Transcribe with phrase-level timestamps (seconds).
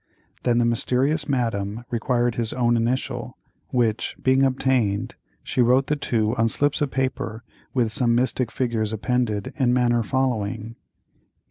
[0.41, 6.35] Then the mysterious Madame required his own initial, which, being obtained, she wrote the two
[6.37, 7.43] on slips of paper
[7.75, 10.75] with some mystic figures appended, in manner following.